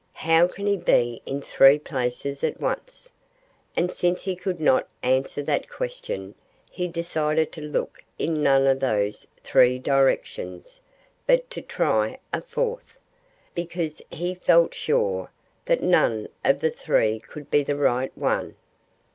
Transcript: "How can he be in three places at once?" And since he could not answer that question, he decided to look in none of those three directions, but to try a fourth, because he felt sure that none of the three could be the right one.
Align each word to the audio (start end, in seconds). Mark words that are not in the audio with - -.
"How 0.25 0.47
can 0.47 0.65
he 0.65 0.77
be 0.77 1.21
in 1.27 1.43
three 1.43 1.77
places 1.77 2.43
at 2.43 2.59
once?" 2.59 3.11
And 3.77 3.91
since 3.91 4.23
he 4.23 4.35
could 4.35 4.59
not 4.59 4.87
answer 5.03 5.43
that 5.43 5.69
question, 5.69 6.33
he 6.71 6.87
decided 6.87 7.51
to 7.51 7.61
look 7.61 8.03
in 8.17 8.41
none 8.41 8.65
of 8.65 8.79
those 8.79 9.27
three 9.43 9.77
directions, 9.77 10.81
but 11.27 11.47
to 11.51 11.61
try 11.61 12.17
a 12.33 12.41
fourth, 12.41 12.97
because 13.53 14.01
he 14.09 14.33
felt 14.33 14.73
sure 14.73 15.29
that 15.65 15.83
none 15.83 16.29
of 16.43 16.61
the 16.61 16.71
three 16.71 17.19
could 17.19 17.51
be 17.51 17.63
the 17.63 17.75
right 17.77 18.11
one. 18.17 18.55